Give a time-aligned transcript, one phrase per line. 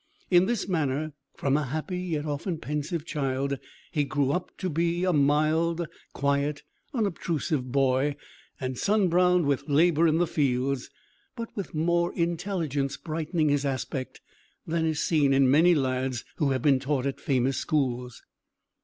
[0.31, 3.59] In this manner, from a happy yet often pensive child,
[3.91, 8.15] he grew up to be a mild, quiet, unobtrusive boy,
[8.59, 10.89] and sun browned with labour in the fields,
[11.35, 14.21] but with more intelligence brightening his aspect
[14.65, 18.23] than is seen in many lads who have been taught at famous schools.